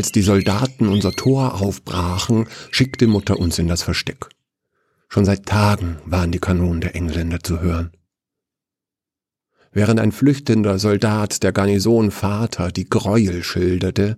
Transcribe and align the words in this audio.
Als 0.00 0.12
die 0.12 0.22
Soldaten 0.22 0.88
unser 0.88 1.12
Tor 1.12 1.60
aufbrachen, 1.60 2.48
schickte 2.70 3.06
Mutter 3.06 3.38
uns 3.38 3.58
in 3.58 3.68
das 3.68 3.82
Versteck. 3.82 4.30
Schon 5.10 5.26
seit 5.26 5.44
Tagen 5.44 5.98
waren 6.06 6.32
die 6.32 6.38
Kanonen 6.38 6.80
der 6.80 6.94
Engländer 6.94 7.40
zu 7.40 7.60
hören. 7.60 7.92
Während 9.72 10.00
ein 10.00 10.10
flüchtender 10.10 10.78
Soldat 10.78 11.42
der 11.42 11.52
Garnison 11.52 12.10
Vater 12.10 12.72
die 12.72 12.88
Gräuel 12.88 13.42
schilderte, 13.42 14.16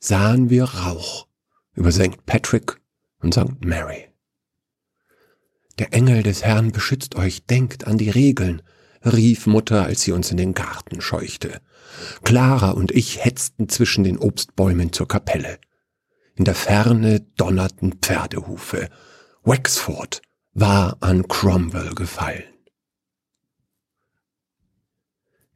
sahen 0.00 0.50
wir 0.50 0.64
Rauch 0.64 1.28
über 1.74 1.92
St. 1.92 2.26
Patrick 2.26 2.80
und 3.20 3.32
St. 3.32 3.64
Mary. 3.64 4.08
Der 5.78 5.94
Engel 5.94 6.24
des 6.24 6.42
Herrn 6.42 6.72
beschützt 6.72 7.14
euch, 7.14 7.46
denkt 7.46 7.86
an 7.86 7.96
die 7.96 8.10
Regeln, 8.10 8.60
rief 9.04 9.46
Mutter, 9.46 9.84
als 9.84 10.02
sie 10.02 10.12
uns 10.12 10.30
in 10.30 10.36
den 10.36 10.54
Garten 10.54 11.00
scheuchte. 11.00 11.60
Clara 12.24 12.70
und 12.70 12.90
ich 12.92 13.24
hetzten 13.24 13.68
zwischen 13.68 14.04
den 14.04 14.18
Obstbäumen 14.18 14.92
zur 14.92 15.08
Kapelle. 15.08 15.58
In 16.34 16.44
der 16.44 16.54
Ferne 16.54 17.20
donnerten 17.36 17.94
Pferdehufe. 18.00 18.88
Wexford 19.44 20.22
war 20.54 20.96
an 21.00 21.28
Cromwell 21.28 21.94
gefallen. 21.94 22.44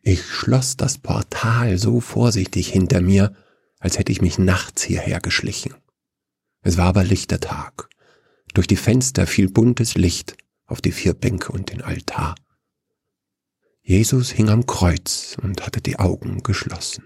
Ich 0.02 0.24
schloss 0.24 0.76
das 0.76 0.98
Portal 0.98 1.78
so 1.78 2.00
vorsichtig 2.00 2.68
hinter 2.68 3.00
mir, 3.00 3.34
als 3.80 3.98
hätte 3.98 4.12
ich 4.12 4.22
mich 4.22 4.38
nachts 4.38 4.82
hierher 4.82 5.20
geschlichen. 5.20 5.74
Es 6.62 6.76
war 6.76 6.86
aber 6.86 7.04
lichter 7.04 7.40
Tag. 7.40 7.88
Durch 8.54 8.66
die 8.66 8.76
Fenster 8.76 9.26
fiel 9.26 9.50
buntes 9.50 9.94
Licht 9.94 10.36
auf 10.66 10.80
die 10.80 10.92
vier 10.92 11.14
Bänke 11.14 11.52
und 11.52 11.72
den 11.72 11.82
Altar. 11.82 12.36
Jesus 13.88 14.32
hing 14.32 14.48
am 14.48 14.66
Kreuz 14.66 15.36
und 15.40 15.64
hatte 15.64 15.80
die 15.80 16.00
Augen 16.00 16.42
geschlossen. 16.42 17.04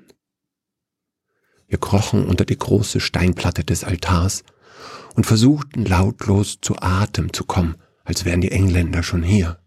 Wir 1.69 1.77
krochen 1.77 2.25
unter 2.25 2.47
die 2.47 2.57
große 2.57 3.01
Steinplatte 3.01 3.65
des 3.65 3.85
Altars 3.85 4.45
und 5.15 5.27
versuchten 5.27 5.85
lautlos 5.85 6.57
zu 6.63 6.81
Atem 6.81 7.35
zu 7.35 7.45
kommen, 7.45 7.77
als 8.03 8.25
wären 8.25 8.41
die 8.41 8.51
Engländer 8.51 9.03
schon 9.03 9.23
hier. 9.23 9.59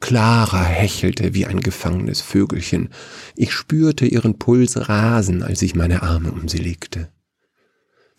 Clara 0.00 0.64
hechelte 0.64 1.34
wie 1.34 1.46
ein 1.46 1.60
gefangenes 1.60 2.20
Vögelchen. 2.20 2.88
Ich 3.36 3.52
spürte 3.52 4.04
ihren 4.04 4.40
Puls 4.40 4.88
rasen, 4.88 5.44
als 5.44 5.62
ich 5.62 5.76
meine 5.76 6.02
Arme 6.02 6.32
um 6.32 6.48
sie 6.48 6.58
legte. 6.58 7.12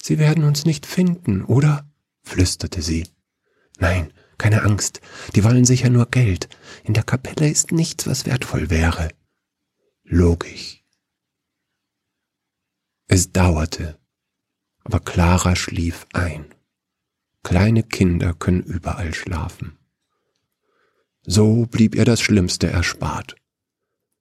Sie 0.02 0.20
werden 0.20 0.46
uns 0.46 0.64
nicht 0.64 0.86
finden, 0.86 1.44
oder? 1.44 1.86
flüsterte 2.22 2.82
sie. 2.82 3.10
Nein, 3.78 4.14
keine 4.44 4.64
Angst, 4.64 5.00
die 5.38 5.46
wollen 5.46 5.64
sicher 5.64 5.90
nur 5.90 6.08
Geld. 6.08 6.50
In 6.84 6.94
der 6.94 7.04
Kapelle 7.04 7.50
ist 7.50 7.72
nichts, 7.72 8.08
was 8.08 8.26
wertvoll 8.26 8.70
wäre. 8.70 9.08
Logisch. 10.04 10.84
Es 13.08 13.32
dauerte, 13.32 13.98
aber 14.84 15.00
Clara 15.00 15.56
schlief 15.56 16.06
ein. 16.12 16.54
Kleine 17.44 17.84
Kinder 17.84 18.34
können 18.34 18.64
überall 18.64 19.14
schlafen. 19.14 19.78
So 21.26 21.66
blieb 21.66 21.96
ihr 21.96 22.04
das 22.04 22.20
Schlimmste 22.20 22.68
erspart. 22.68 23.38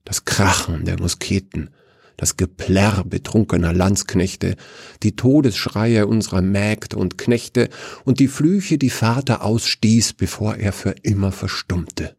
Das 0.05 0.25
Krachen 0.25 0.85
der 0.85 1.01
Musketen, 1.01 1.75
das 2.17 2.37
Geplärr 2.37 3.05
betrunkener 3.05 3.73
Landsknechte, 3.73 4.57
die 5.03 5.17
Todesschreie 5.17 6.07
unserer 6.07 6.43
Mägde 6.43 6.97
und 6.97 7.19
Knechte 7.19 7.69
und 8.05 8.21
die 8.21 8.29
Flüche, 8.29 8.79
die 8.79 8.91
Vater 8.91 9.43
ausstieß, 9.43 10.15
bevor 10.15 10.57
er 10.57 10.73
für 10.73 10.95
immer 11.03 11.33
verstummte. 11.33 12.17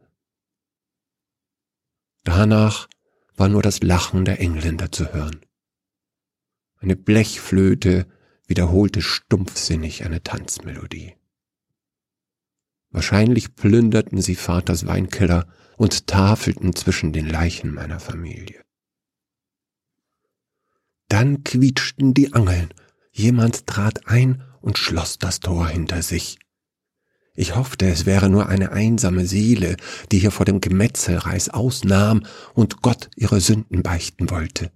Danach 2.24 2.88
war 3.36 3.48
nur 3.48 3.62
das 3.62 3.82
Lachen 3.82 4.24
der 4.24 4.40
Engländer 4.40 4.90
zu 4.90 5.12
hören. 5.12 5.40
Eine 6.80 6.96
Blechflöte 6.96 8.06
wiederholte 8.46 9.02
stumpfsinnig 9.02 10.04
eine 10.04 10.22
Tanzmelodie. 10.22 11.14
Wahrscheinlich 12.90 13.56
plünderten 13.56 14.20
sie 14.20 14.36
Vaters 14.36 14.86
Weinkeller 14.86 15.48
und 15.76 16.06
tafelten 16.06 16.76
zwischen 16.76 17.12
den 17.12 17.28
Leichen 17.28 17.74
meiner 17.74 18.00
Familie. 18.00 18.63
Dann 21.08 21.44
quietschten 21.44 22.14
die 22.14 22.32
Angeln. 22.32 22.72
Jemand 23.12 23.66
trat 23.66 24.08
ein 24.08 24.42
und 24.60 24.78
schloss 24.78 25.18
das 25.18 25.40
Tor 25.40 25.68
hinter 25.68 26.02
sich. 26.02 26.38
Ich 27.36 27.56
hoffte, 27.56 27.86
es 27.86 28.06
wäre 28.06 28.30
nur 28.30 28.48
eine 28.48 28.72
einsame 28.72 29.26
Seele, 29.26 29.76
die 30.12 30.18
hier 30.18 30.30
vor 30.30 30.46
dem 30.46 30.60
Gemetzelreis 30.60 31.48
ausnahm 31.48 32.24
und 32.54 32.80
Gott 32.80 33.10
ihre 33.16 33.40
Sünden 33.40 33.82
beichten 33.82 34.30
wollte. 34.30 34.70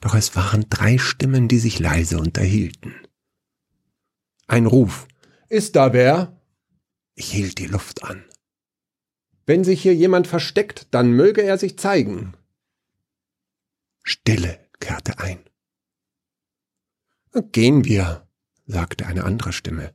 Doch 0.00 0.14
es 0.14 0.34
waren 0.36 0.66
drei 0.70 0.96
Stimmen, 0.96 1.48
die 1.48 1.58
sich 1.58 1.78
leise 1.78 2.18
unterhielten. 2.18 2.94
Ein 4.46 4.66
Ruf. 4.66 5.08
Ist 5.48 5.76
da 5.76 5.92
wer? 5.92 6.40
Ich 7.14 7.32
hielt 7.32 7.58
die 7.58 7.66
Luft 7.66 8.04
an. 8.04 8.24
Wenn 9.44 9.64
sich 9.64 9.82
hier 9.82 9.94
jemand 9.94 10.28
versteckt, 10.28 10.86
dann 10.92 11.12
möge 11.12 11.42
er 11.42 11.58
sich 11.58 11.78
zeigen. 11.78 12.34
Stille 14.04 14.69
kehrte 14.80 15.18
ein. 15.18 15.44
Gehen 17.52 17.84
wir, 17.84 18.26
sagte 18.66 19.06
eine 19.06 19.24
andere 19.24 19.52
Stimme. 19.52 19.94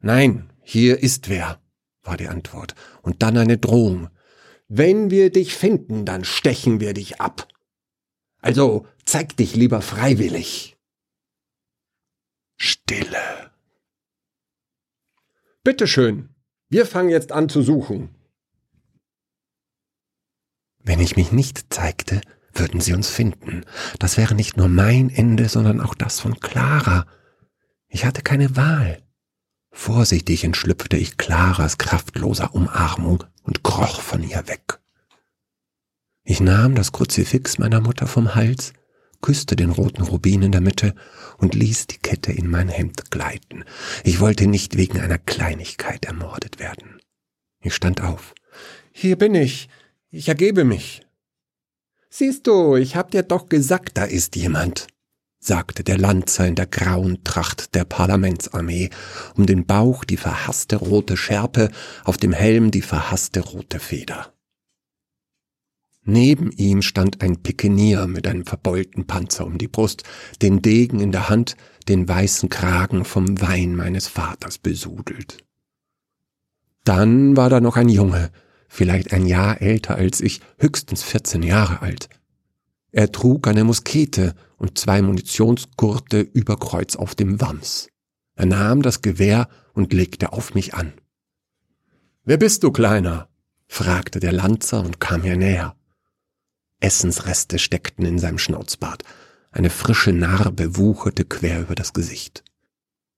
Nein, 0.00 0.52
hier 0.62 1.00
ist 1.00 1.28
wer, 1.28 1.60
war 2.02 2.16
die 2.16 2.28
Antwort, 2.28 2.74
und 3.02 3.22
dann 3.22 3.36
eine 3.36 3.58
Drohung. 3.58 4.08
Wenn 4.66 5.10
wir 5.10 5.30
dich 5.30 5.54
finden, 5.54 6.04
dann 6.04 6.24
stechen 6.24 6.80
wir 6.80 6.94
dich 6.94 7.20
ab. 7.20 7.46
Also 8.38 8.86
zeig 9.04 9.36
dich 9.36 9.54
lieber 9.54 9.82
freiwillig. 9.82 10.76
Stille. 12.56 13.52
Bitteschön, 15.62 16.34
wir 16.68 16.86
fangen 16.86 17.10
jetzt 17.10 17.30
an 17.30 17.48
zu 17.48 17.62
suchen. 17.62 18.14
Wenn 20.78 20.98
ich 20.98 21.16
mich 21.16 21.30
nicht 21.30 21.72
zeigte, 21.72 22.20
würden 22.54 22.80
sie 22.80 22.94
uns 22.94 23.08
finden. 23.08 23.64
Das 23.98 24.16
wäre 24.16 24.34
nicht 24.34 24.56
nur 24.56 24.68
mein 24.68 25.10
Ende, 25.10 25.48
sondern 25.48 25.80
auch 25.80 25.94
das 25.94 26.20
von 26.20 26.38
Clara. 26.40 27.06
Ich 27.88 28.04
hatte 28.04 28.22
keine 28.22 28.56
Wahl. 28.56 29.02
Vorsichtig 29.70 30.44
entschlüpfte 30.44 30.96
ich 30.96 31.16
Claras 31.16 31.78
kraftloser 31.78 32.54
Umarmung 32.54 33.24
und 33.42 33.62
kroch 33.62 34.00
von 34.00 34.22
ihr 34.22 34.46
weg. 34.46 34.78
Ich 36.24 36.40
nahm 36.40 36.74
das 36.74 36.92
Kruzifix 36.92 37.58
meiner 37.58 37.80
Mutter 37.80 38.06
vom 38.06 38.34
Hals, 38.34 38.74
küsste 39.22 39.56
den 39.56 39.70
roten 39.70 40.02
Rubin 40.02 40.42
in 40.42 40.52
der 40.52 40.60
Mitte 40.60 40.94
und 41.38 41.54
ließ 41.54 41.86
die 41.86 41.98
Kette 41.98 42.32
in 42.32 42.48
mein 42.48 42.68
Hemd 42.68 43.10
gleiten. 43.10 43.64
Ich 44.04 44.20
wollte 44.20 44.46
nicht 44.46 44.76
wegen 44.76 45.00
einer 45.00 45.18
Kleinigkeit 45.18 46.04
ermordet 46.04 46.58
werden. 46.58 47.00
Ich 47.60 47.74
stand 47.74 48.02
auf. 48.02 48.34
Hier 48.92 49.16
bin 49.16 49.34
ich. 49.34 49.68
Ich 50.10 50.28
ergebe 50.28 50.64
mich. 50.64 51.02
Siehst 52.14 52.46
du, 52.46 52.76
ich 52.76 52.94
hab 52.94 53.10
dir 53.10 53.22
doch 53.22 53.48
gesagt, 53.48 53.96
da 53.96 54.04
ist 54.04 54.36
jemand, 54.36 54.86
sagte 55.40 55.82
der 55.82 55.96
Lanzer 55.96 56.46
in 56.46 56.54
der 56.54 56.66
grauen 56.66 57.24
Tracht 57.24 57.74
der 57.74 57.86
Parlamentsarmee, 57.86 58.90
um 59.34 59.46
den 59.46 59.64
Bauch 59.64 60.04
die 60.04 60.18
verhasste 60.18 60.76
rote 60.76 61.16
Schärpe, 61.16 61.70
auf 62.04 62.18
dem 62.18 62.34
Helm 62.34 62.70
die 62.70 62.82
verhasste 62.82 63.40
rote 63.40 63.80
Feder. 63.80 64.34
Neben 66.04 66.50
ihm 66.52 66.82
stand 66.82 67.22
ein 67.22 67.42
Pikenier 67.42 68.06
mit 68.06 68.26
einem 68.26 68.44
verbeulten 68.44 69.06
Panzer 69.06 69.46
um 69.46 69.56
die 69.56 69.68
Brust, 69.68 70.02
den 70.42 70.60
Degen 70.60 71.00
in 71.00 71.12
der 71.12 71.30
Hand, 71.30 71.56
den 71.88 72.06
weißen 72.06 72.50
Kragen 72.50 73.06
vom 73.06 73.40
Wein 73.40 73.74
meines 73.74 74.06
Vaters 74.06 74.58
besudelt. 74.58 75.38
Dann 76.84 77.38
war 77.38 77.48
da 77.48 77.62
noch 77.62 77.78
ein 77.78 77.88
Junge, 77.88 78.30
vielleicht 78.72 79.12
ein 79.12 79.26
Jahr 79.26 79.60
älter 79.60 79.96
als 79.96 80.22
ich, 80.22 80.40
höchstens 80.56 81.02
14 81.02 81.42
Jahre 81.42 81.82
alt. 81.82 82.08
Er 82.90 83.12
trug 83.12 83.46
eine 83.46 83.64
Muskete 83.64 84.34
und 84.56 84.78
zwei 84.78 85.02
Munitionsgurte 85.02 86.20
über 86.20 86.56
Kreuz 86.56 86.96
auf 86.96 87.14
dem 87.14 87.38
Wams. 87.40 87.88
Er 88.34 88.46
nahm 88.46 88.80
das 88.80 89.02
Gewehr 89.02 89.48
und 89.74 89.92
legte 89.92 90.32
auf 90.32 90.54
mich 90.54 90.72
an. 90.72 90.94
Wer 92.24 92.38
bist 92.38 92.62
du, 92.62 92.70
Kleiner? 92.70 93.28
fragte 93.66 94.20
der 94.20 94.32
Lanzer 94.32 94.80
und 94.80 95.00
kam 95.00 95.20
mir 95.20 95.36
näher. 95.36 95.76
Essensreste 96.80 97.58
steckten 97.58 98.06
in 98.06 98.18
seinem 98.18 98.38
Schnauzbart. 98.38 99.04
Eine 99.50 99.68
frische 99.68 100.12
Narbe 100.12 100.78
wucherte 100.78 101.26
quer 101.26 101.60
über 101.60 101.74
das 101.74 101.92
Gesicht. 101.92 102.42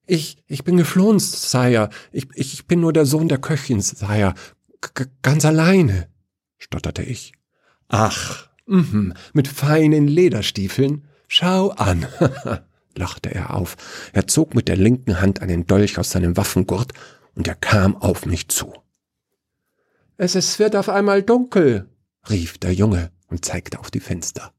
Ich, 0.07 0.37
ich 0.47 0.65
bin 0.65 0.77
geflohen, 0.77 1.19
Sire. 1.19 1.91
Ich, 2.13 2.27
ich 2.35 2.67
bin 2.67 2.81
nur 2.81 2.93
der 2.93 3.07
Sohn 3.07 3.29
der 3.29 3.39
Köchin, 3.39 3.81
Sire 3.81 4.35
ganz 5.23 5.45
alleine, 5.45 6.09
stotterte 6.59 7.03
ich. 7.03 7.33
Ach, 7.89 8.49
mh, 8.67 9.15
mit 9.33 9.49
feinen 9.49 10.09
Lederstiefeln? 10.09 11.07
Schau 11.29 11.71
an, 11.71 12.07
lachte 12.95 13.35
er 13.35 13.55
auf. 13.55 13.77
Er 14.13 14.27
zog 14.27 14.55
mit 14.55 14.69
der 14.69 14.77
linken 14.77 15.21
Hand 15.21 15.41
einen 15.41 15.67
Dolch 15.67 15.99
aus 15.99 16.11
seinem 16.11 16.37
Waffengurt 16.37 16.93
und 17.35 17.49
er 17.49 17.55
kam 17.55 17.97
auf 17.97 18.27
mich 18.27 18.49
zu. 18.49 18.73
Es, 20.17 20.35
es 20.35 20.59
wird 20.59 20.77
auf 20.77 20.89
einmal 20.89 21.23
dunkel, 21.23 21.89
rief 22.31 22.59
der 22.59 22.73
Junge 22.73 23.11
und 23.29 23.45
zeigte 23.45 23.81
auf 23.81 23.91
die 23.91 24.01
Fenster. 24.01 24.53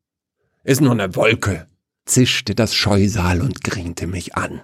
Ist 0.63 0.81
nur 0.81 0.91
eine 0.91 1.15
Wolke, 1.15 1.67
zischte 2.05 2.55
das 2.55 2.73
Scheusal 2.75 3.41
und 3.41 3.63
griente 3.63 4.07
mich 4.07 4.35
an. 4.35 4.61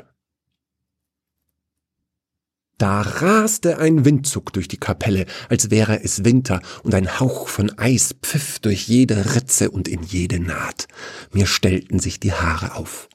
Da 2.82 3.02
raste 3.02 3.78
ein 3.78 4.06
Windzug 4.06 4.54
durch 4.54 4.68
die 4.68 4.80
Kapelle, 4.80 5.28
als 5.50 5.70
wäre 5.70 6.04
es 6.04 6.26
Winter, 6.26 6.64
und 6.82 6.96
ein 6.96 7.20
Hauch 7.20 7.48
von 7.48 7.78
Eis 7.78 8.16
pfiff 8.24 8.58
durch 8.58 8.88
jede 8.88 9.36
Ritze 9.36 9.70
und 9.70 9.88
in 9.88 10.02
jede 10.02 10.40
Naht. 10.40 10.88
Mir 11.32 11.46
stellten 11.46 12.00
sich 12.00 12.20
die 12.20 12.34
Haare 12.34 12.74
auf. 12.74 13.08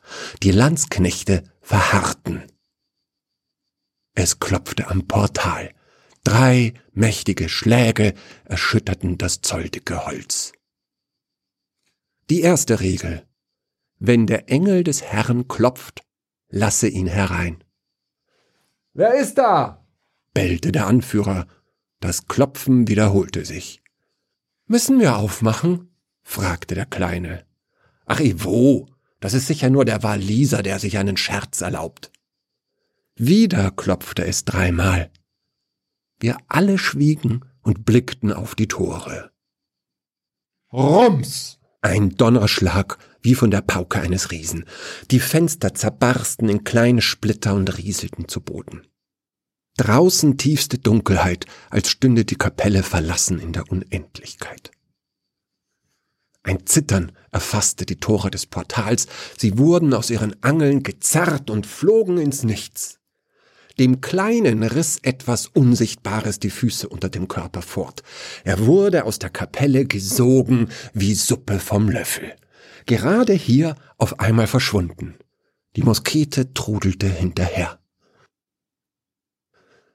Die 0.45 0.53
Landsknechte 0.53 1.43
verharrten. 1.63 2.45
Es 4.15 4.39
klopfte 4.39 4.87
am 4.87 5.09
Portal. 5.09 5.75
Drei 6.23 6.75
mächtige 6.93 7.49
Schläge 7.49 8.15
erschütterten 8.45 9.19
das 9.19 9.41
zolldicke 9.41 10.07
Holz. 10.07 10.53
Die 12.31 12.43
erste 12.43 12.79
Regel. 12.79 13.27
Wenn 13.99 14.29
der 14.29 14.49
Engel 14.49 14.85
des 14.85 15.03
Herrn 15.03 15.49
klopft, 15.49 16.05
lasse 16.51 16.87
ihn 16.87 17.09
herein. 17.09 17.65
Wer 18.97 19.13
ist 19.13 19.37
da? 19.37 19.85
bellte 20.33 20.73
der 20.73 20.87
Anführer. 20.87 21.47
Das 22.01 22.29
Klopfen 22.29 22.89
wiederholte 22.89 23.45
sich. 23.45 23.83
Müssen 24.67 24.99
wir 24.99 25.17
aufmachen? 25.17 25.91
fragte 26.23 26.75
der 26.75 26.87
Kleine. 26.87 27.45
Ach, 28.07 28.21
wo? 28.37 28.89
Das 29.21 29.35
ist 29.35 29.49
sicher 29.49 29.69
nur 29.69 29.85
der 29.85 30.03
Waliser, 30.03 30.63
der 30.63 30.79
sich 30.79 30.97
einen 30.97 31.19
Scherz 31.19 31.61
erlaubt. 31.61 32.11
Wieder 33.17 33.71
klopfte 33.71 34.25
es 34.25 34.47
dreimal. 34.47 35.11
Wir 36.19 36.39
alle 36.49 36.79
schwiegen 36.79 37.45
und 37.61 37.85
blickten 37.85 38.33
auf 38.33 38.55
die 38.55 38.69
Tore. 38.69 39.31
Rums! 40.73 41.59
Ein 41.83 42.17
Donnerschlag, 42.17 42.97
wie 43.27 43.35
von 43.35 43.51
der 43.51 43.61
Pauke 43.61 44.01
eines 44.01 44.31
Riesen. 44.31 44.65
Die 45.11 45.19
Fenster 45.19 45.75
zerbarsten 45.75 46.49
in 46.49 46.63
kleine 46.63 47.03
Splitter 47.03 47.55
und 47.55 47.77
rieselten 47.77 48.29
zu 48.29 48.41
Boden. 48.41 48.87
Draußen 49.79 50.39
tiefste 50.39 50.79
Dunkelheit, 50.79 51.45
als 51.69 51.91
stünde 51.91 52.25
die 52.25 52.37
Kapelle 52.37 52.85
verlassen 52.85 53.41
in 53.41 53.53
der 53.53 53.69
Unendlichkeit. 53.69 54.71
Ein 56.45 56.67
Zittern 56.67 57.11
erfasste 57.33 57.85
die 57.85 57.97
Tore 57.97 58.31
des 58.31 58.47
Portals, 58.47 59.09
sie 59.37 59.59
wurden 59.59 59.93
aus 59.93 60.11
ihren 60.11 60.41
Angeln 60.45 60.85
gezerrt 60.85 61.51
und 61.51 61.67
flogen 61.67 62.19
ins 62.19 62.45
Nichts. 62.45 63.01
Dem 63.81 64.01
Kleinen 64.01 64.63
riss 64.63 65.01
etwas 65.03 65.49
Unsichtbares 65.49 66.39
die 66.39 66.51
Füße 66.51 66.89
unter 66.89 67.09
dem 67.09 67.27
Körper 67.27 67.61
fort. 67.61 68.05
Er 68.45 68.67
wurde 68.67 69.05
aus 69.05 69.19
der 69.19 69.31
Kapelle 69.31 69.85
gesogen 69.85 70.69
wie 70.95 71.15
Suppe 71.15 71.59
vom 71.59 71.91
Löffel. 71.91 72.37
Gerade 72.87 73.33
hier 73.33 73.77
auf 73.99 74.21
einmal 74.21 74.47
verschwunden. 74.47 75.19
Die 75.75 75.83
Moskete 75.83 76.55
trudelte 76.55 77.09
hinterher. 77.09 77.81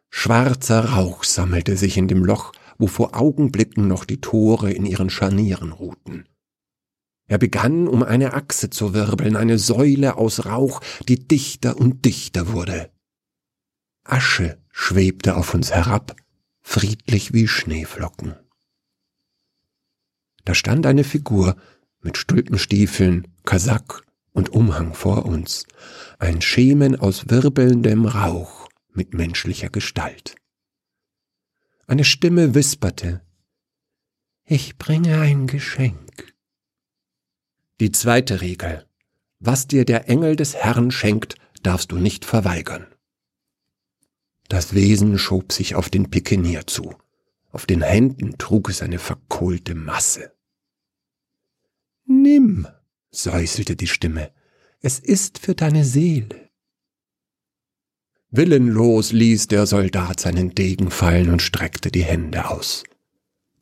Schwarzer 0.10 0.86
Rauch 0.92 1.24
sammelte 1.24 1.78
sich 1.78 1.98
in 1.98 2.10
dem 2.10 2.26
Loch, 2.26 2.52
wo 2.78 2.88
vor 2.88 3.16
Augenblicken 3.16 3.88
noch 3.88 4.04
die 4.04 4.20
Tore 4.20 4.72
in 4.72 4.86
ihren 4.86 5.10
Scharnieren 5.10 5.72
ruhten. 5.72 6.28
Er 7.28 7.38
begann, 7.38 7.88
um 7.88 8.04
eine 8.04 8.34
Achse 8.34 8.70
zu 8.70 8.94
wirbeln, 8.94 9.38
eine 9.38 9.58
Säule 9.58 10.18
aus 10.18 10.46
Rauch, 10.46 10.82
die 11.08 11.28
dichter 11.28 11.78
und 11.78 12.04
dichter 12.04 12.52
wurde. 12.52 12.92
Asche 14.04 14.62
schwebte 14.70 15.38
auf 15.38 15.54
uns 15.54 15.72
herab, 15.72 16.18
friedlich 16.60 17.32
wie 17.34 17.48
Schneeflocken. 17.48 18.36
Da 20.44 20.54
stand 20.54 20.86
eine 20.86 21.06
Figur 21.06 21.56
mit 22.02 22.18
Stulpenstiefeln, 22.18 23.28
Kasack 23.46 24.04
und 24.34 24.50
Umhang 24.50 24.94
vor 24.94 25.26
uns, 25.26 25.66
ein 26.20 26.42
Schemen 26.42 27.00
aus 27.00 27.30
wirbelndem 27.30 28.06
Rauch 28.06 28.70
mit 28.94 29.14
menschlicher 29.14 29.70
Gestalt. 29.70 30.36
Eine 31.88 32.04
Stimme 32.04 32.56
wisperte, 32.56 33.22
ich 34.46 34.78
bringe 34.78 35.20
ein 35.20 35.48
Geschenk. 35.48 36.34
Die 37.80 37.92
zweite 37.92 38.42
Regel, 38.42 38.86
was 39.40 39.68
dir 39.68 39.86
der 39.86 40.10
Engel 40.10 40.36
des 40.36 40.56
Herrn 40.56 40.92
schenkt, 40.92 41.36
darfst 41.64 41.92
du 41.92 41.98
nicht 41.98 42.26
verweigern. 42.26 42.88
Das 44.50 44.74
Wesen 44.74 45.18
schob 45.18 45.54
sich 45.54 45.76
auf 45.76 45.90
den 45.90 46.10
Pikenier 46.10 46.68
zu. 46.68 46.94
Auf 47.52 47.66
den 47.66 47.82
Händen 47.82 48.38
trug 48.38 48.70
es 48.70 48.82
eine 48.82 49.00
verkohlte 49.00 49.74
Masse. 49.76 50.34
Nimm, 52.32 52.66
säuselte 53.12 53.76
die 53.76 53.88
Stimme, 53.88 54.32
es 54.80 55.00
ist 55.00 55.38
für 55.40 55.54
deine 55.54 55.84
Seele. 55.84 56.50
Willenlos 58.30 59.12
ließ 59.12 59.50
der 59.50 59.66
Soldat 59.66 60.22
seinen 60.22 60.56
Degen 60.56 60.92
fallen 60.92 61.30
und 61.30 61.42
streckte 61.42 61.92
die 61.92 62.06
Hände 62.06 62.50
aus. 62.50 62.86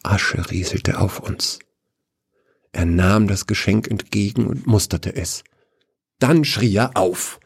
Asche 0.04 0.52
rieselte 0.52 1.00
auf 1.00 1.20
uns. 1.20 1.58
Er 2.72 2.86
nahm 2.86 3.28
das 3.28 3.48
Geschenk 3.48 3.88
entgegen 3.88 4.46
und 4.46 4.68
musterte 4.68 5.16
es. 5.16 5.44
Dann 6.20 6.46
schrie 6.46 6.76
er 6.76 6.96
auf. 6.96 7.40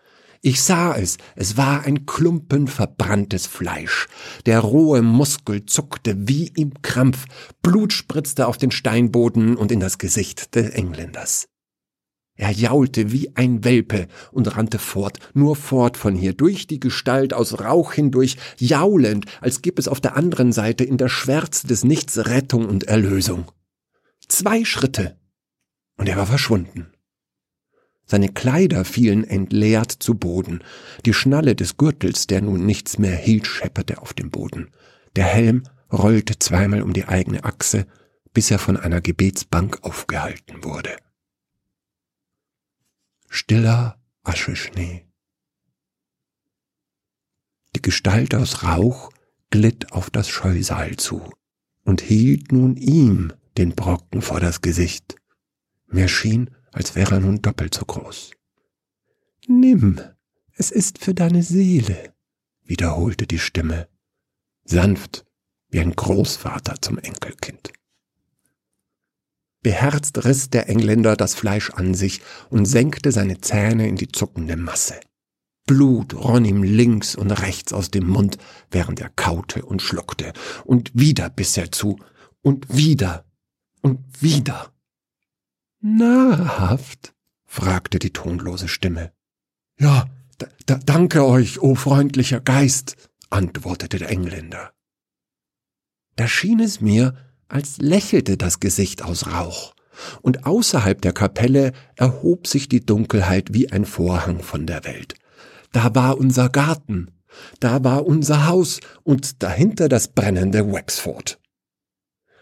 Ich 0.45 0.61
sah 0.61 0.93
es, 0.97 1.17
es 1.37 1.55
war 1.55 1.85
ein 1.85 2.05
Klumpen 2.05 2.67
verbranntes 2.67 3.47
Fleisch. 3.47 4.07
Der 4.45 4.59
rohe 4.59 5.01
Muskel 5.01 5.65
zuckte 5.65 6.27
wie 6.27 6.47
im 6.47 6.81
Krampf, 6.81 7.27
Blut 7.61 7.93
spritzte 7.93 8.45
auf 8.47 8.57
den 8.57 8.69
Steinboden 8.69 9.55
und 9.55 9.71
in 9.71 9.79
das 9.79 9.99
Gesicht 9.99 10.53
des 10.55 10.71
Engländers. 10.71 11.47
Er 12.35 12.51
jaulte 12.51 13.13
wie 13.13 13.33
ein 13.37 13.63
Welpe 13.63 14.09
und 14.33 14.57
rannte 14.57 14.79
fort, 14.79 15.19
nur 15.33 15.55
fort 15.55 15.95
von 15.95 16.13
hier, 16.13 16.33
durch 16.33 16.67
die 16.67 16.81
Gestalt 16.81 17.33
aus 17.33 17.61
Rauch 17.61 17.93
hindurch, 17.93 18.35
jaulend, 18.57 19.27
als 19.39 19.61
gib 19.61 19.79
es 19.79 19.87
auf 19.87 20.01
der 20.01 20.17
anderen 20.17 20.51
Seite 20.51 20.83
in 20.83 20.97
der 20.97 21.07
Schwärze 21.09 21.67
des 21.67 21.85
Nichts 21.85 22.17
Rettung 22.17 22.67
und 22.67 22.83
Erlösung. 22.83 23.49
Zwei 24.27 24.65
Schritte, 24.65 25.17
und 25.95 26.09
er 26.09 26.17
war 26.17 26.27
verschwunden. 26.27 26.92
Seine 28.05 28.29
Kleider 28.29 28.85
fielen 28.85 29.23
entleert 29.23 29.91
zu 29.91 30.15
Boden. 30.15 30.63
Die 31.05 31.13
Schnalle 31.13 31.55
des 31.55 31.77
Gürtels, 31.77 32.27
der 32.27 32.41
nun 32.41 32.65
nichts 32.65 32.97
mehr 32.97 33.15
hielt, 33.15 33.47
schepperte 33.47 34.01
auf 34.01 34.13
dem 34.13 34.29
Boden. 34.29 34.71
Der 35.15 35.25
Helm 35.25 35.63
rollte 35.91 36.37
zweimal 36.39 36.81
um 36.81 36.93
die 36.93 37.05
eigene 37.05 37.43
Achse, 37.43 37.85
bis 38.33 38.51
er 38.51 38.59
von 38.59 38.77
einer 38.77 38.99
Gebetsbank 38.99 39.83
aufgehalten 39.83 40.63
wurde. 40.63 40.97
Stiller 43.29 43.99
Ascheschnee. 44.23 45.05
Die 47.75 47.81
Gestalt 47.81 48.35
aus 48.35 48.63
Rauch 48.63 49.11
glitt 49.49 49.91
auf 49.91 50.09
das 50.09 50.29
Scheusal 50.29 50.97
zu 50.97 51.31
und 51.83 52.01
hielt 52.01 52.51
nun 52.51 52.75
ihm 52.75 53.33
den 53.57 53.75
Brocken 53.75 54.21
vor 54.21 54.39
das 54.39 54.61
Gesicht. 54.61 55.15
Mir 55.87 56.07
schien, 56.07 56.49
als 56.73 56.95
wäre 56.95 57.15
er 57.15 57.21
nun 57.21 57.41
doppelt 57.41 57.73
so 57.73 57.85
groß. 57.85 58.31
Nimm, 59.47 60.01
es 60.55 60.71
ist 60.71 60.99
für 60.99 61.13
deine 61.13 61.43
Seele, 61.43 62.13
wiederholte 62.63 63.27
die 63.27 63.39
Stimme, 63.39 63.87
sanft 64.65 65.25
wie 65.69 65.79
ein 65.79 65.95
Großvater 65.95 66.75
zum 66.81 66.97
Enkelkind. 66.97 67.73
Beherzt 69.61 70.25
riss 70.25 70.49
der 70.49 70.69
Engländer 70.69 71.15
das 71.15 71.35
Fleisch 71.35 71.71
an 71.71 71.93
sich 71.93 72.21
und 72.49 72.65
senkte 72.65 73.11
seine 73.11 73.39
Zähne 73.39 73.87
in 73.87 73.95
die 73.95 74.09
zuckende 74.09 74.57
Masse. 74.57 74.99
Blut 75.65 76.13
rann 76.13 76.43
ihm 76.43 76.63
links 76.63 77.15
und 77.15 77.31
rechts 77.31 77.71
aus 77.71 77.89
dem 77.89 78.07
Mund, 78.07 78.37
während 78.69 78.99
er 78.99 79.09
kaute 79.09 79.63
und 79.63 79.81
schluckte, 79.81 80.33
und 80.65 80.91
wieder 80.93 81.29
biss 81.29 81.55
er 81.55 81.71
zu, 81.71 81.97
und 82.41 82.75
wieder 82.75 83.25
und 83.81 83.99
wieder. 84.21 84.72
Nahrhaft? 85.85 87.13
fragte 87.45 87.99
die 87.99 88.13
tonlose 88.13 88.69
Stimme. 88.69 89.11
Ja, 89.77 90.05
danke 90.65 91.25
euch, 91.25 91.59
o 91.61 91.71
oh 91.71 91.75
freundlicher 91.75 92.39
Geist, 92.39 92.95
antwortete 93.29 93.97
der 93.97 94.09
Engländer. 94.09 94.71
Da 96.15 96.29
schien 96.29 96.61
es 96.61 96.79
mir, 96.79 97.15
als 97.49 97.79
lächelte 97.79 98.37
das 98.37 98.61
Gesicht 98.61 99.03
aus 99.03 99.27
Rauch, 99.27 99.75
und 100.21 100.45
außerhalb 100.45 101.01
der 101.01 101.11
Kapelle 101.11 101.73
erhob 101.97 102.47
sich 102.47 102.69
die 102.69 102.85
Dunkelheit 102.85 103.53
wie 103.53 103.69
ein 103.69 103.83
Vorhang 103.83 104.41
von 104.41 104.65
der 104.65 104.85
Welt. 104.85 105.15
Da 105.73 105.93
war 105.93 106.17
unser 106.17 106.47
Garten, 106.47 107.11
da 107.59 107.83
war 107.83 108.05
unser 108.05 108.47
Haus 108.47 108.79
und 109.03 109.43
dahinter 109.43 109.89
das 109.89 110.07
brennende 110.07 110.71
Wexford. 110.71 111.41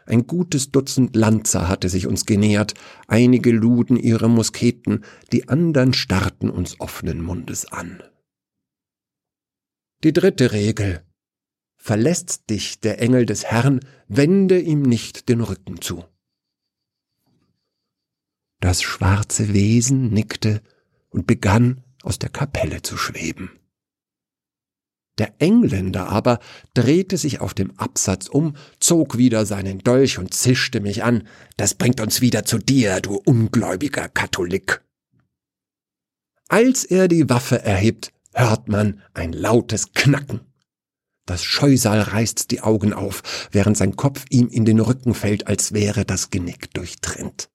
Ein 0.05 0.27
gutes 0.27 0.71
Dutzend 0.71 1.15
Lanzer 1.15 1.67
hatte 1.67 1.89
sich 1.89 2.07
uns 2.07 2.25
genähert, 2.25 2.73
einige 3.07 3.51
luden 3.51 3.97
ihre 3.97 4.29
Musketen, 4.29 5.03
die 5.31 5.47
andern 5.47 5.93
starrten 5.93 6.49
uns 6.49 6.79
offenen 6.79 7.21
Mundes 7.21 7.71
an. 7.71 8.01
Die 10.03 10.13
dritte 10.13 10.51
Regel. 10.51 11.05
Verlässt 11.77 12.49
dich 12.49 12.79
der 12.79 13.01
Engel 13.01 13.25
des 13.25 13.45
Herrn, 13.45 13.79
wende 14.07 14.59
ihm 14.59 14.81
nicht 14.81 15.29
den 15.29 15.41
Rücken 15.41 15.81
zu. 15.81 16.03
Das 18.59 18.83
schwarze 18.83 19.53
Wesen 19.53 20.09
nickte 20.09 20.61
und 21.09 21.25
begann 21.25 21.83
aus 22.03 22.19
der 22.19 22.29
Kapelle 22.29 22.81
zu 22.83 22.97
schweben. 22.97 23.60
Der 25.17 25.33
Engländer 25.39 26.07
aber 26.07 26.39
drehte 26.73 27.17
sich 27.17 27.41
auf 27.41 27.53
dem 27.53 27.77
Absatz 27.77 28.27
um, 28.27 28.55
zog 28.79 29.17
wieder 29.17 29.45
seinen 29.45 29.79
Dolch 29.79 30.17
und 30.17 30.33
zischte 30.33 30.79
mich 30.79 31.03
an. 31.03 31.27
Das 31.57 31.75
bringt 31.75 32.01
uns 32.01 32.21
wieder 32.21 32.45
zu 32.45 32.57
dir, 32.57 33.01
du 33.01 33.21
ungläubiger 33.25 34.09
Katholik. 34.09 34.81
Als 36.47 36.83
er 36.85 37.07
die 37.07 37.29
Waffe 37.29 37.61
erhebt, 37.61 38.11
hört 38.33 38.67
man 38.67 39.01
ein 39.13 39.33
lautes 39.33 39.93
Knacken. 39.93 40.41
Das 41.25 41.43
Scheusal 41.43 42.01
reißt 42.01 42.51
die 42.51 42.61
Augen 42.61 42.93
auf, 42.93 43.47
während 43.51 43.77
sein 43.77 43.95
Kopf 43.95 44.25
ihm 44.29 44.47
in 44.47 44.65
den 44.65 44.79
Rücken 44.79 45.13
fällt, 45.13 45.47
als 45.47 45.71
wäre 45.71 46.03
das 46.03 46.29
Genick 46.29 46.73
durchtrennt. 46.73 47.50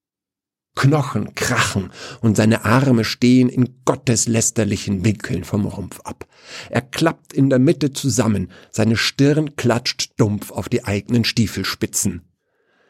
Knochen 0.77 1.35
krachen 1.35 1.91
und 2.21 2.37
seine 2.37 2.65
Arme 2.65 3.05
stehen 3.05 3.49
in 3.49 3.81
gotteslästerlichen 3.85 5.05
Winkeln 5.05 5.43
vom 5.43 5.65
Rumpf 5.65 6.01
ab. 6.05 6.27
Er 6.71 6.83
klappt 6.83 7.33
in 7.33 7.51
der 7.51 7.59
Mitte 7.59 7.93
zusammen, 7.93 8.53
seine 8.71 8.97
Stirn 8.97 9.57
klatscht 9.57 10.13
dumpf 10.19 10.53
auf 10.53 10.69
die 10.69 10.85
eigenen 10.85 11.25
Stiefelspitzen. 11.25 12.23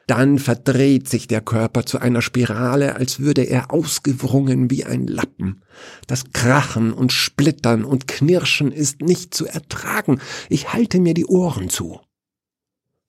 Dann 0.06 0.38
verdreht 0.38 1.08
sich 1.08 1.26
der 1.26 1.40
Körper 1.40 1.84
zu 1.84 1.98
einer 1.98 2.22
Spirale, 2.22 2.94
als 2.94 3.18
würde 3.18 3.42
er 3.42 3.72
ausgewrungen 3.72 4.70
wie 4.70 4.84
ein 4.84 5.06
Lappen. 5.06 5.62
Das 6.06 6.32
Krachen 6.32 6.92
und 6.92 7.12
Splittern 7.12 7.84
und 7.84 8.06
Knirschen 8.06 8.70
ist 8.70 9.00
nicht 9.00 9.34
zu 9.34 9.46
ertragen. 9.46 10.20
Ich 10.48 10.72
halte 10.72 11.00
mir 11.00 11.14
die 11.14 11.26
Ohren 11.26 11.70
zu. 11.70 12.00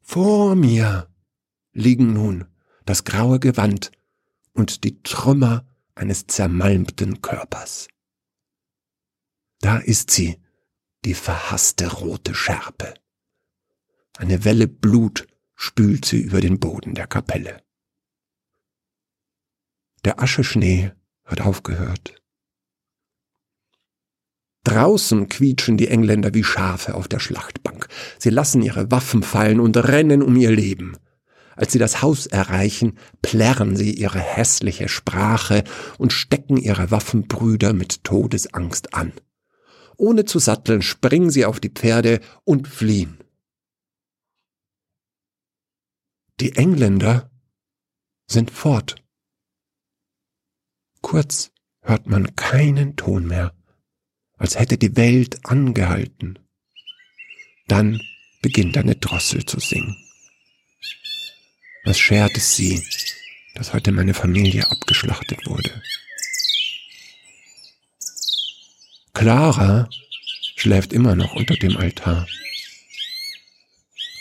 Vor 0.01 0.55
mir 0.55 1.07
liegen 1.73 2.13
nun 2.13 2.45
das 2.85 3.03
graue 3.03 3.39
Gewand 3.39 3.91
und 4.57 4.83
die 4.83 5.01
Trümmer 5.03 5.65
eines 5.95 6.27
zermalmten 6.27 7.21
Körpers. 7.21 7.87
Da 9.59 9.77
ist 9.77 10.11
sie, 10.11 10.39
die 11.05 11.13
verhasste 11.13 11.91
rote 11.91 12.33
Schärpe. 12.33 12.93
Eine 14.17 14.43
Welle 14.43 14.67
Blut 14.67 15.27
spült 15.55 16.05
sie 16.05 16.19
über 16.19 16.41
den 16.41 16.59
Boden 16.59 16.95
der 16.95 17.07
Kapelle. 17.07 17.63
Der 20.05 20.19
Ascheschnee 20.19 20.91
hat 21.23 21.41
aufgehört. 21.41 22.21
Draußen 24.63 25.29
quietschen 25.29 25.77
die 25.77 25.87
Engländer 25.87 26.33
wie 26.33 26.43
Schafe 26.43 26.95
auf 26.95 27.07
der 27.07 27.19
Schlachtbank. 27.19 27.87
Sie 28.19 28.29
lassen 28.29 28.61
ihre 28.61 28.91
Waffen 28.91 29.23
fallen 29.23 29.59
und 29.59 29.77
rennen 29.77 30.21
um 30.21 30.35
ihr 30.35 30.51
Leben. 30.51 30.97
Als 31.57 31.71
sie 31.73 31.79
das 31.79 32.03
Haus 32.03 32.27
erreichen, 32.27 32.99
plärren 33.23 33.75
sie 33.75 33.91
ihre 33.91 34.19
hässliche 34.19 34.87
Sprache 34.87 35.63
und 35.97 36.13
stecken 36.13 36.55
ihre 36.55 36.91
Waffenbrüder 36.91 37.73
mit 37.73 38.03
Todesangst 38.03 38.93
an. 38.93 39.11
Ohne 39.97 40.25
zu 40.25 40.37
satteln 40.37 40.83
springen 40.83 41.31
sie 41.31 41.45
auf 41.45 41.59
die 41.59 41.71
Pferde 41.71 42.21
und 42.43 42.67
fliehen. 42.67 43.17
Die 46.39 46.55
Engländer 46.55 47.31
sind 48.27 48.51
fort. 48.51 48.95
Kurz 51.01 51.51
hört 51.81 52.05
man 52.05 52.35
keinen 52.35 52.95
Ton 52.95 53.25
mehr, 53.25 53.55
als 54.37 54.59
hätte 54.59 54.77
die 54.77 54.95
Welt 54.95 55.43
angehalten. 55.43 56.37
Dann 57.67 57.99
beginnt 58.43 58.77
eine 58.77 58.95
Drossel 58.95 59.43
zu 59.45 59.59
singen. 59.59 60.06
Was 61.87 61.99
schert 61.99 62.35
es 62.35 62.53
sie, 62.53 62.85
dass 63.55 63.71
heute 63.71 63.93
meine 63.93 64.13
Familie 64.13 64.69
abgeschlachtet 64.69 65.45
wurde? 65.45 65.81
Clara 69.13 69.87
schläft 70.57 70.91
immer 70.91 71.15
noch 71.15 71.33
unter 71.35 71.55
dem 71.55 71.77
Altar. 71.77 72.27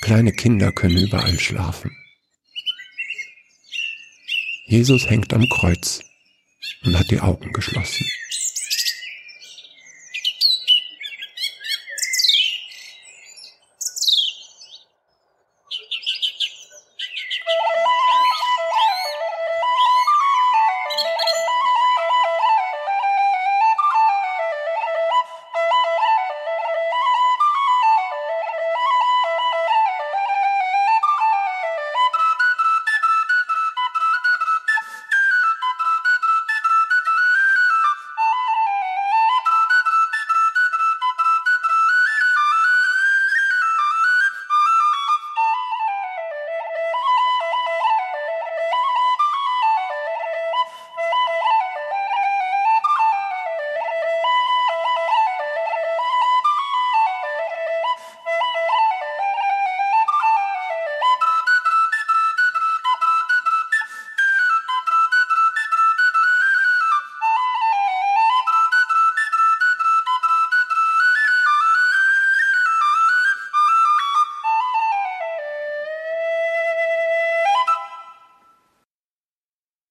Kleine 0.00 0.30
Kinder 0.30 0.70
können 0.70 0.96
überall 0.96 1.40
schlafen. 1.40 1.90
Jesus 4.66 5.10
hängt 5.10 5.34
am 5.34 5.48
Kreuz 5.48 6.02
und 6.84 6.96
hat 6.96 7.10
die 7.10 7.18
Augen 7.18 7.52
geschlossen. 7.52 8.06